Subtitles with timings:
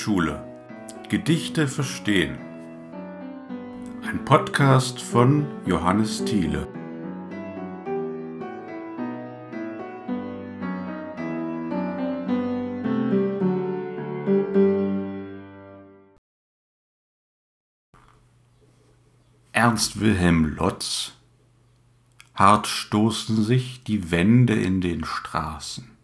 [0.00, 0.42] Lyrik-Schule.
[1.08, 2.38] Gedichte verstehen.
[4.02, 6.66] Ein Podcast von Johannes Thiele.
[19.52, 21.12] Ernst Wilhelm Lotz
[22.34, 25.99] Hart stoßen sich die Wände in den Straßen.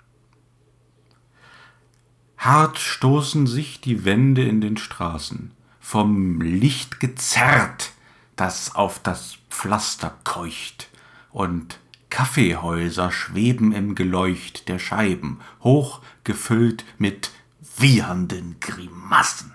[2.46, 5.50] Hart stoßen sich die Wände in den Straßen,
[5.80, 7.90] vom Licht gezerrt,
[8.36, 10.88] das auf das Pflaster keucht,
[11.32, 17.32] und Kaffeehäuser schweben im Geleucht der Scheiben, hoch gefüllt mit
[17.78, 19.52] wiehernden Grimassen.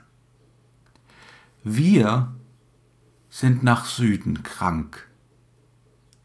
[1.63, 2.35] Wir
[3.29, 5.07] sind nach Süden krank,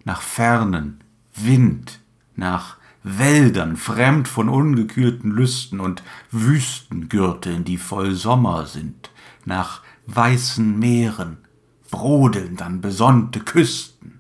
[0.02, 2.00] nach fernen Wind,
[2.34, 2.76] nach
[3.08, 9.10] Wäldern, fremd von ungekühlten Lüsten und Wüstengürteln, die voll Sommer sind,
[9.44, 11.38] nach weißen Meeren,
[11.88, 14.18] brodelnd an besonnte Küsten.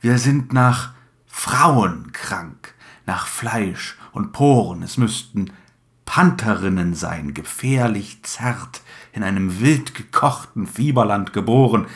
[0.00, 0.94] Wir sind nach
[1.26, 5.52] Frauen krank, nach Fleisch und Poren, es müssten
[6.06, 8.80] Pantherinnen sein, gefährlich zerrt,
[9.12, 11.86] in einem wild gekochten Fieberland geboren.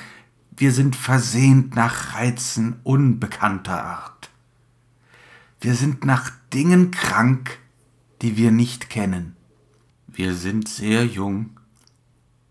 [0.55, 4.14] Wir sind versehnt nach Reizen unbekannter Art.
[5.65, 7.59] Wir sind nach Dingen krank,
[8.21, 9.35] die wir nicht kennen.
[10.07, 11.59] Wir sind sehr jung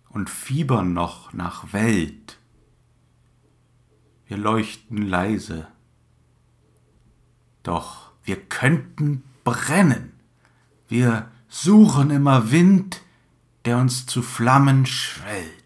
[0.09, 2.39] und fiebern noch nach Welt.
[4.25, 5.67] Wir leuchten leise.
[7.61, 10.13] Doch wir könnten brennen.
[10.87, 13.03] Wir suchen immer Wind,
[13.65, 15.62] der uns zu Flammen schwellt.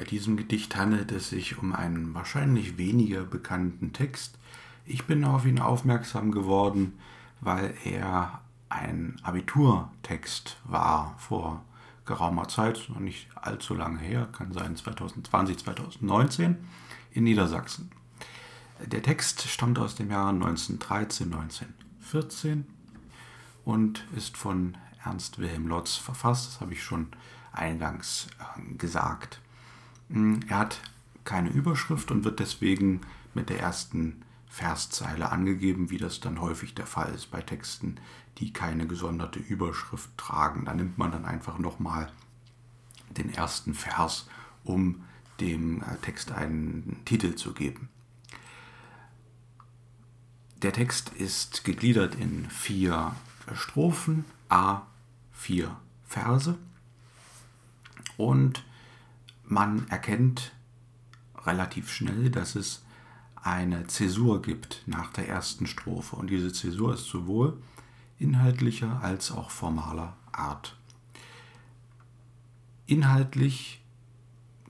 [0.00, 4.38] Bei diesem Gedicht handelt es sich um einen wahrscheinlich weniger bekannten Text.
[4.86, 6.98] Ich bin auf ihn aufmerksam geworden,
[7.42, 8.40] weil er
[8.70, 11.62] ein Abiturtext war vor
[12.06, 16.56] geraumer Zeit, noch nicht allzu lange her, kann sein 2020, 2019
[17.12, 17.90] in Niedersachsen.
[18.86, 22.64] Der Text stammt aus dem Jahr 1913, 1914
[23.66, 27.08] und ist von Ernst Wilhelm Lotz verfasst, das habe ich schon
[27.52, 29.42] eingangs äh, gesagt.
[30.10, 30.80] Hm, er hat
[31.24, 33.00] keine Überschrift und wird deswegen
[33.34, 37.96] mit der ersten Verszeile angegeben, wie das dann häufig der Fall ist bei Texten,
[38.38, 40.64] die keine gesonderte Überschrift tragen.
[40.64, 42.10] Da nimmt man dann einfach nochmal
[43.10, 44.28] den ersten Vers,
[44.64, 45.04] um
[45.40, 47.88] dem äh, Text einen Titel zu geben.
[50.62, 53.14] Der Text ist gegliedert in vier
[53.54, 54.82] Strophen, a
[55.32, 55.76] vier
[56.06, 56.58] Verse
[58.16, 58.62] und
[59.50, 60.52] man erkennt
[61.44, 62.84] relativ schnell, dass es
[63.34, 66.14] eine Zäsur gibt nach der ersten Strophe.
[66.16, 67.60] Und diese Zäsur ist sowohl
[68.18, 70.76] inhaltlicher als auch formaler Art.
[72.86, 73.82] Inhaltlich,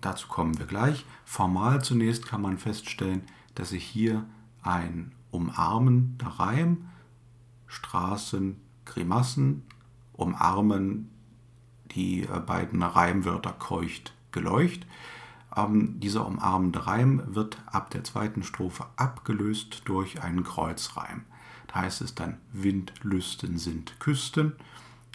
[0.00, 3.22] dazu kommen wir gleich, formal zunächst kann man feststellen,
[3.54, 4.24] dass sich hier
[4.62, 6.88] ein umarmender Reim,
[7.66, 9.62] Straßen, Grimassen,
[10.14, 11.10] umarmen
[11.94, 14.86] die äh, beiden Reimwörter keucht geleucht.
[15.56, 21.22] Ähm, dieser umarmende Reim wird ab der zweiten Strophe abgelöst durch einen Kreuzreim.
[21.68, 24.54] Da heißt es dann Wind, Lüsten sind Küsten,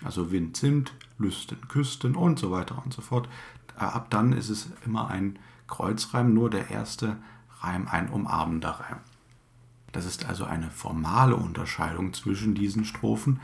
[0.04, 3.30] also Wind sind, Lüsten, Küsten und so weiter und so fort.
[3.78, 7.18] Äh, ab dann ist es immer ein Kreuzreim, nur der erste
[7.62, 9.00] Reim ein umarmender Reim.
[9.92, 13.40] Das ist also eine formale Unterscheidung zwischen diesen Strophen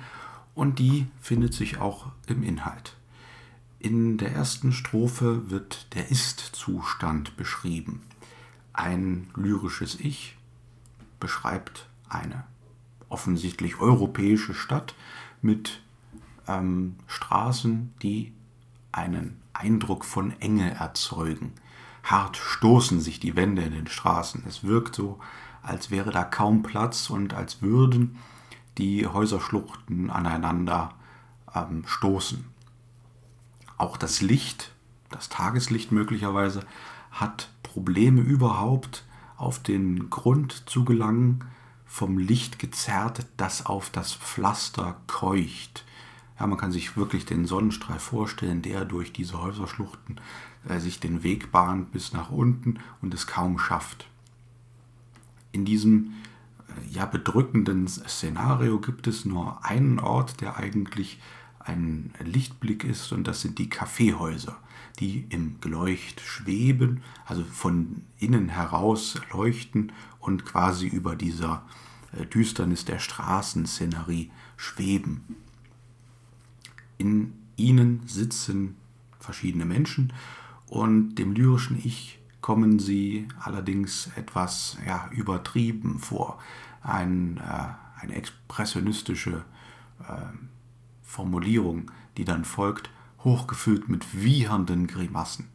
[0.53, 2.97] und die findet sich auch im Inhalt.
[3.83, 8.03] In der ersten Strophe wird der Ist-Zustand beschrieben.
[8.73, 10.37] Ein lyrisches Ich
[11.19, 12.43] beschreibt eine
[13.09, 14.93] offensichtlich europäische Stadt
[15.41, 15.81] mit
[16.47, 18.33] ähm, Straßen, die
[18.91, 21.53] einen Eindruck von Enge erzeugen.
[22.03, 24.43] Hart stoßen sich die Wände in den Straßen.
[24.47, 25.19] Es wirkt so,
[25.63, 28.17] als wäre da kaum Platz und als würden
[28.77, 30.93] die Häuserschluchten aneinander
[31.55, 32.50] ähm, stoßen.
[33.81, 34.73] Auch das Licht,
[35.09, 36.59] das Tageslicht möglicherweise,
[37.09, 39.05] hat Probleme überhaupt
[39.37, 41.45] auf den Grund zu gelangen,
[41.87, 45.83] vom Licht gezerrt, das auf das Pflaster keucht.
[46.39, 50.21] Ja, man kann sich wirklich den Sonnenstrahl vorstellen, der durch diese Häuserschluchten
[50.69, 54.07] äh, sich den Weg bahnt bis nach unten und es kaum schafft.
[55.53, 56.13] In diesem
[56.67, 61.19] äh, ja, bedrückenden Szenario gibt es nur einen Ort, der eigentlich
[61.65, 64.57] ein Lichtblick ist und das sind die Kaffeehäuser,
[64.99, 71.63] die im Geleucht schweben, also von innen heraus leuchten und quasi über dieser
[72.13, 75.35] äh, Düsternis der Straßenszenerie schweben.
[76.97, 78.75] In ihnen sitzen
[79.19, 80.13] verschiedene Menschen
[80.67, 86.39] und dem lyrischen Ich kommen sie allerdings etwas ja, übertrieben vor.
[86.81, 89.45] Ein, äh, eine expressionistische
[89.99, 90.13] äh,
[91.11, 92.89] Formulierung, die dann folgt,
[93.25, 95.49] hochgefüllt mit wiehernden Grimassen.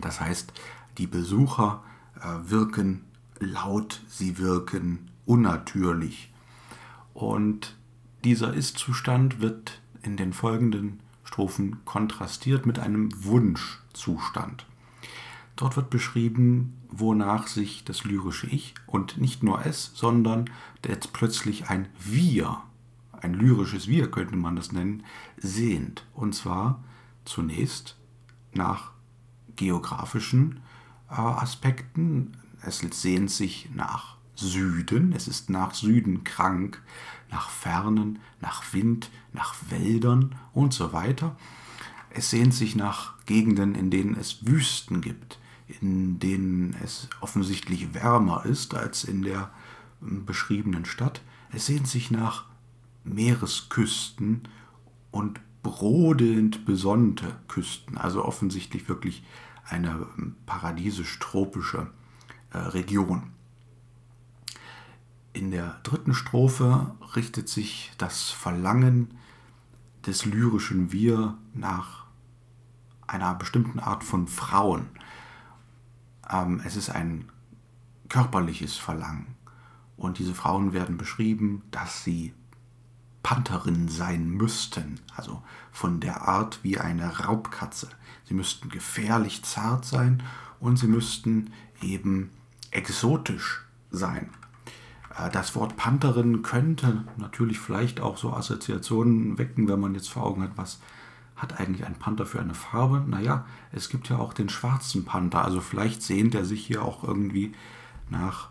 [0.00, 0.52] Das heißt,
[0.98, 1.82] die Besucher
[2.20, 3.04] äh, wirken
[3.40, 6.32] laut, sie wirken unnatürlich.
[7.12, 7.76] Und
[8.22, 14.64] dieser Ist-Zustand wird in den folgenden Strophen kontrastiert mit einem Wunschzustand.
[15.56, 20.50] Dort wird beschrieben, wonach sich das lyrische Ich und nicht nur es, sondern
[20.86, 22.62] jetzt plötzlich ein Wir,
[23.24, 25.02] ein lyrisches Wir könnte man das nennen,
[25.38, 26.06] sehnt.
[26.12, 26.84] Und zwar
[27.24, 27.96] zunächst
[28.52, 28.92] nach
[29.56, 30.60] geografischen
[31.10, 32.36] äh, Aspekten.
[32.60, 36.82] Es sehnt sich nach Süden, es ist nach Süden krank,
[37.30, 41.36] nach Fernen, nach Wind, nach Wäldern und so weiter.
[42.10, 45.38] Es sehnt sich nach Gegenden, in denen es Wüsten gibt,
[45.80, 49.50] in denen es offensichtlich wärmer ist als in der
[50.02, 51.22] ähm, beschriebenen Stadt.
[51.52, 52.44] Es sehnt sich nach
[53.04, 54.48] Meeresküsten
[55.10, 59.24] und brodelnd besonnte Küsten, also offensichtlich wirklich
[59.64, 61.88] eine ähm, paradiesisch-tropische
[62.50, 63.30] äh, Region.
[65.32, 69.14] In der dritten Strophe richtet sich das Verlangen
[70.06, 72.04] des lyrischen Wir nach
[73.06, 74.88] einer bestimmten Art von Frauen.
[76.30, 77.28] Ähm, es ist ein
[78.08, 79.34] körperliches Verlangen.
[79.96, 82.34] Und diese Frauen werden beschrieben, dass sie
[83.24, 85.42] Pantherinnen sein müssten, also
[85.72, 87.88] von der Art wie eine Raubkatze.
[88.28, 90.22] Sie müssten gefährlich zart sein
[90.60, 91.50] und sie müssten
[91.82, 92.30] eben
[92.70, 94.28] exotisch sein.
[95.16, 100.24] Äh, das Wort Pantherin könnte natürlich vielleicht auch so Assoziationen wecken, wenn man jetzt vor
[100.24, 100.80] Augen hat, was
[101.34, 103.02] hat eigentlich ein Panther für eine Farbe?
[103.06, 107.02] Naja, es gibt ja auch den schwarzen Panther, also vielleicht sehnt er sich hier auch
[107.02, 107.54] irgendwie
[108.10, 108.50] nach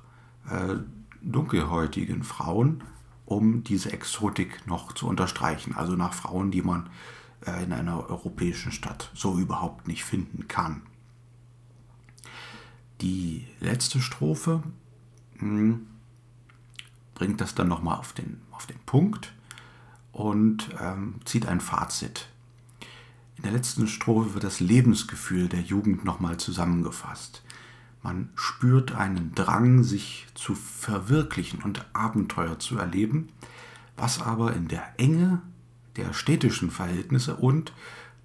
[0.49, 0.77] äh,
[1.21, 2.83] dunkelhäutigen Frauen,
[3.33, 5.75] um diese Exotik noch zu unterstreichen.
[5.75, 6.89] Also nach Frauen, die man
[7.45, 10.83] äh, in einer europäischen Stadt so überhaupt nicht finden kann.
[13.01, 14.63] Die letzte Strophe
[15.39, 15.87] mh, hm,
[17.15, 19.33] bringt das dann nochmal auf den, auf den Punkt
[20.11, 22.29] und ähm, zieht ein Fazit.
[23.37, 27.43] In der letzten Strophe wird das Lebensgefühl der Jugend nochmal zusammengefasst.
[28.03, 33.29] Man spürt einen Drang, sich zu verwirklichen und Abenteuer zu erleben,
[33.95, 35.41] was aber in der Enge
[35.95, 37.73] der städtischen Verhältnisse und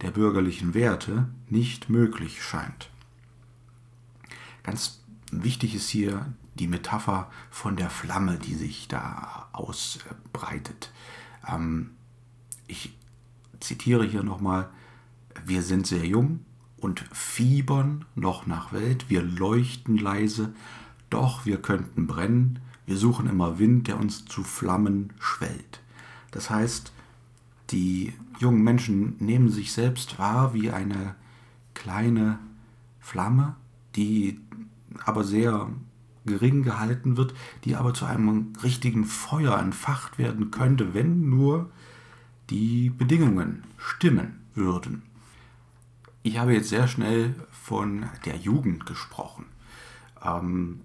[0.01, 2.91] der bürgerlichen Werte nicht möglich scheint.
[4.65, 10.93] Ganz wichtig ist hier die Metapher von der Flamme, die sich da ausbreitet.
[11.47, 11.91] Ähm,
[12.67, 12.97] ich
[13.61, 14.71] zitiere hier nochmal,
[15.45, 16.45] wir sind sehr jung
[16.81, 20.53] und fiebern noch nach Welt, wir leuchten leise,
[21.11, 25.81] doch wir könnten brennen, wir suchen immer Wind, der uns zu Flammen schwellt.
[26.31, 26.93] Das heißt,
[27.71, 31.14] die jungen Menschen nehmen sich selbst wahr wie eine
[31.75, 32.38] kleine
[33.00, 33.57] Flamme,
[33.95, 34.41] die
[35.05, 35.71] aber sehr
[36.25, 41.71] gering gehalten wird, die aber zu einem richtigen Feuer entfacht werden könnte, wenn nur
[42.50, 45.02] die Bedingungen stimmen würden.
[46.23, 49.47] Ich habe jetzt sehr schnell von der Jugend gesprochen.
[50.23, 50.81] Ähm,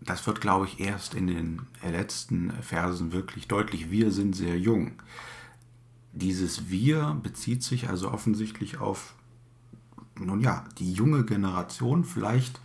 [0.00, 3.90] das wird, glaube ich, erst in den letzten Versen wirklich deutlich.
[3.90, 4.92] Wir sind sehr jung.
[6.12, 9.14] Dieses Wir bezieht sich also offensichtlich auf,
[10.18, 12.60] nun ja, die junge Generation, vielleicht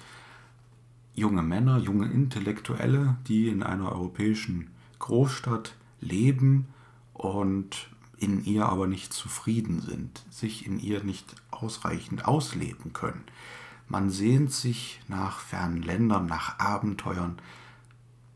[1.13, 6.67] junge Männer, junge Intellektuelle, die in einer europäischen Großstadt leben
[7.13, 13.23] und in ihr aber nicht zufrieden sind, sich in ihr nicht ausreichend ausleben können.
[13.87, 17.39] Man sehnt sich nach fernen Ländern, nach Abenteuern,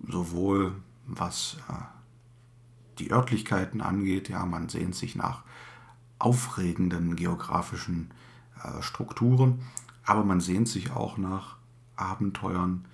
[0.07, 1.73] sowohl was äh,
[2.99, 5.43] die Örtlichkeiten angeht, ja, man sehnt sich nach
[6.19, 8.11] aufregenden geografischen
[8.63, 9.61] äh, Strukturen,
[10.03, 11.57] aber man sehnt sich auch nach
[11.95, 12.85] Abenteuern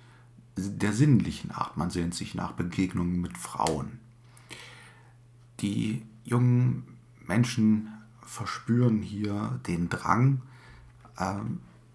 [0.56, 1.76] der sinnlichen Art.
[1.76, 3.98] Man sehnt sich nach Begegnungen mit Frauen.
[5.60, 6.84] Die jungen
[7.26, 7.88] Menschen
[8.24, 10.42] verspüren hier den Drang,
[11.16, 11.34] äh,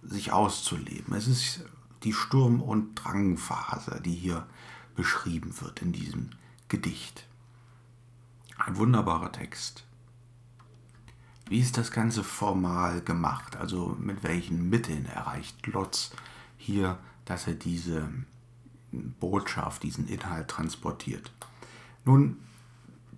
[0.03, 1.13] sich auszuleben.
[1.15, 1.65] Es ist
[2.03, 4.45] die Sturm- und Drangphase, die hier
[4.95, 6.29] beschrieben wird in diesem
[6.67, 7.27] Gedicht.
[8.57, 9.85] Ein wunderbarer Text.
[11.49, 13.55] Wie ist das Ganze formal gemacht?
[13.55, 16.11] Also mit welchen Mitteln erreicht Lotz
[16.57, 18.09] hier, dass er diese
[18.91, 21.31] Botschaft, diesen Inhalt transportiert.
[22.03, 22.37] Nun,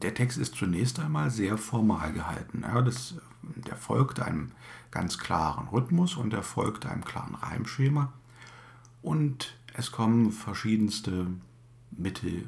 [0.01, 2.61] der Text ist zunächst einmal sehr formal gehalten.
[2.61, 4.51] Ja, das, der folgt einem
[4.91, 8.13] ganz klaren Rhythmus und er folgt einem klaren Reimschema.
[9.01, 11.27] Und es kommen verschiedenste
[11.91, 12.47] Mittel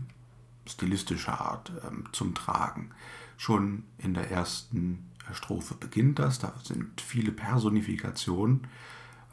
[0.67, 2.91] stilistischer Art ähm, zum Tragen.
[3.37, 8.67] Schon in der ersten Strophe beginnt das, da sind viele Personifikationen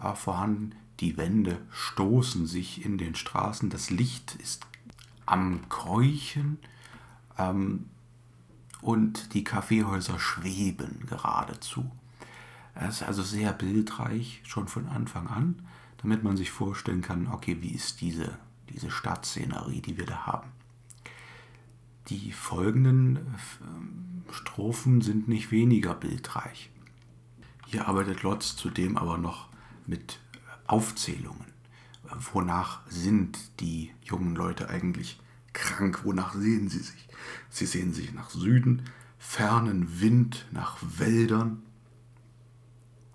[0.02, 0.74] äh, vorhanden.
[1.00, 4.66] Die Wände stoßen sich in den Straßen, das Licht ist
[5.26, 6.58] am Keuchen
[7.36, 7.86] ähm,
[8.80, 11.90] und die Kaffeehäuser schweben geradezu.
[12.74, 15.62] Es ist also sehr bildreich, schon von Anfang an,
[15.98, 20.50] damit man sich vorstellen kann, okay, wie ist diese, diese Stadtszenerie, die wir da haben.
[22.08, 26.70] Die folgenden äh, Strophen sind nicht weniger bildreich.
[27.66, 29.48] Hier arbeitet Lotz zudem aber noch
[29.86, 30.20] mit
[30.66, 31.46] Aufzählungen.
[32.32, 35.20] Wonach sind die jungen Leute eigentlich
[35.58, 36.00] krank?
[36.04, 37.08] Wonach sehen sie sich?
[37.50, 38.82] Sie sehen sich nach Süden,
[39.18, 41.62] fernen Wind, nach Wäldern,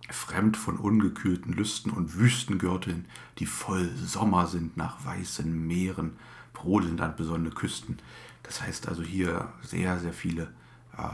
[0.10, 3.06] fremd von ungekühlten Lüsten und Wüstengürteln,
[3.40, 6.14] die voll Sommer sind nach weißen Meeren,
[6.54, 7.98] brodelnd an besonnene Küsten.
[8.44, 10.54] Das heißt also hier sehr, sehr viele
[10.98, 11.08] äh,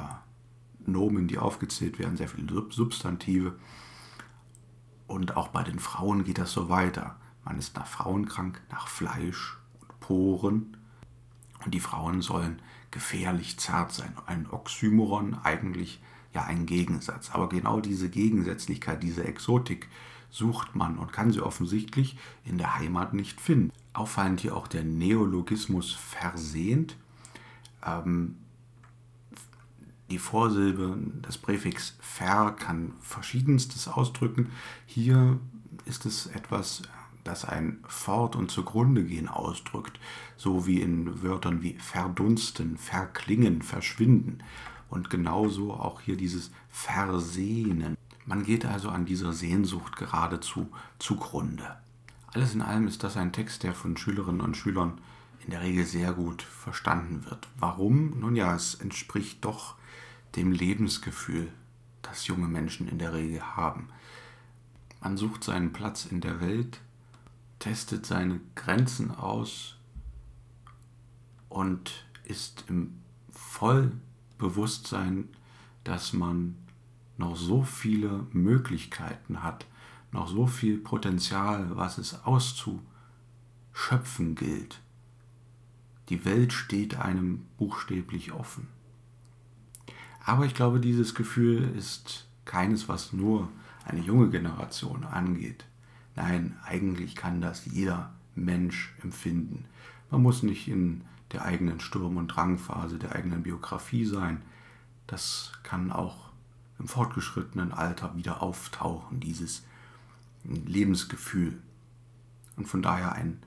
[0.85, 3.55] Nomen, die aufgezählt werden, sehr viele Substantive.
[5.07, 7.15] Und auch bei den Frauen geht das so weiter.
[7.45, 10.77] Man ist nach Frauen krank, nach Fleisch und Poren.
[11.65, 12.61] Und die Frauen sollen
[12.91, 14.13] gefährlich zart sein.
[14.25, 16.01] Ein Oxymoron, eigentlich
[16.33, 17.31] ja ein Gegensatz.
[17.31, 19.87] Aber genau diese Gegensätzlichkeit, diese Exotik
[20.29, 23.71] sucht man und kann sie offensichtlich in der Heimat nicht finden.
[23.93, 26.95] Auffallend hier auch der Neologismus versehnt.
[27.85, 28.35] Ähm,
[30.09, 34.51] die Vorsilbe, das Präfix ver kann verschiedenstes ausdrücken.
[34.85, 35.39] Hier
[35.85, 36.83] ist es etwas,
[37.29, 39.99] das ein Fort- und zugrunde gehen ausdrückt,
[40.35, 44.39] so wie in Wörtern wie verdunsten, verklingen, verschwinden.
[44.89, 47.95] Und genauso auch hier dieses Versehnen.
[48.25, 51.77] Man geht also an dieser Sehnsucht geradezu zugrunde.
[52.33, 54.99] Alles in allem ist das ein Text, der von Schülerinnen und Schülern
[55.45, 57.47] in der Regel sehr gut verstanden wird.
[57.59, 58.19] Warum?
[58.19, 59.75] Nun ja, es entspricht doch
[60.35, 61.51] dem Lebensgefühl,
[62.01, 63.89] das junge Menschen in der Regel haben.
[65.01, 66.81] Man sucht seinen Platz in der Welt,
[67.59, 69.75] testet seine Grenzen aus
[71.49, 72.99] und ist im
[73.29, 75.29] Vollbewusstsein,
[75.83, 76.55] dass man
[77.17, 79.65] noch so viele Möglichkeiten hat,
[80.11, 84.79] noch so viel Potenzial, was es auszuschöpfen gilt.
[86.09, 88.67] Die Welt steht einem buchstäblich offen.
[90.25, 93.49] Aber ich glaube, dieses Gefühl ist keines, was nur
[93.85, 95.65] eine junge Generation angeht.
[96.19, 99.63] Nein, eigentlich kann das jeder Mensch empfinden.
[100.11, 104.41] Man muss nicht in der eigenen Sturm- und Drangphase der eigenen Biografie sein.
[105.07, 106.29] Das kann auch
[106.77, 109.63] im fortgeschrittenen Alter wieder auftauchen, dieses
[110.43, 111.57] Lebensgefühl.
[112.57, 113.41] Und von daher ein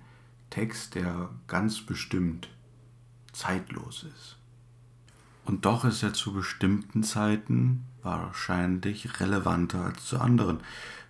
[0.49, 2.49] Text, der ganz bestimmt
[3.35, 4.38] zeitlos ist.
[5.45, 10.61] Und doch ist er zu bestimmten Zeiten wahrscheinlich relevanter als zu anderen.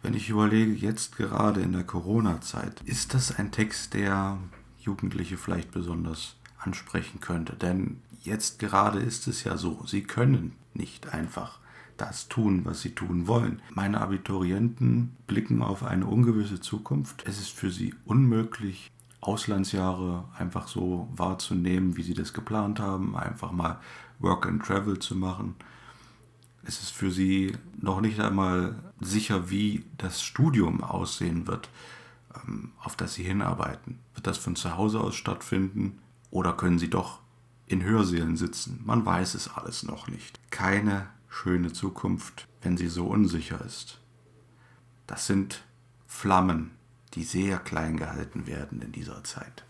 [0.03, 4.39] Wenn ich überlege, jetzt gerade in der Corona-Zeit, ist das ein Text, der
[4.81, 7.55] Jugendliche vielleicht besonders ansprechen könnte.
[7.55, 11.59] Denn jetzt gerade ist es ja so, sie können nicht einfach
[11.97, 13.61] das tun, was sie tun wollen.
[13.75, 17.25] Meine Abiturienten blicken auf eine ungewisse Zukunft.
[17.27, 18.91] Es ist für sie unmöglich,
[19.23, 23.79] Auslandsjahre einfach so wahrzunehmen, wie sie das geplant haben, einfach mal
[24.19, 25.55] Work and Travel zu machen.
[26.65, 31.71] Es ist für sie noch nicht einmal sicher, wie das Studium aussehen wird,
[32.35, 34.01] ähm, auf das sie hinarbeiten.
[34.15, 35.99] Wird das von zu Hause aus stattfinden
[36.31, 37.21] oder können sie doch
[37.67, 38.81] in Hörsälen sitzen?
[38.85, 40.41] Man weiß es alles noch nicht.
[40.51, 44.01] Keine schöne Zukunft, wenn sie so unsicher ist.
[45.07, 45.63] Das sind
[46.07, 46.73] Flammen,
[47.15, 49.65] die sehr klein gehalten werden in dieser Zeit.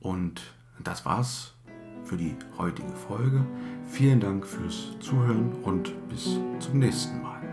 [0.00, 1.54] Und das war's
[2.04, 3.44] für die heutige Folge.
[3.88, 7.43] Vielen Dank fürs Zuhören und bis zum nächsten Mal.